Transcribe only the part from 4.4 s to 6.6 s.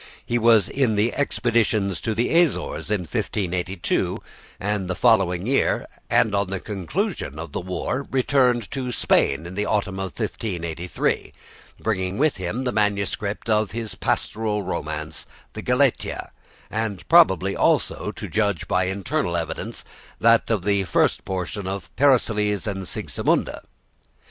and the following year, and on the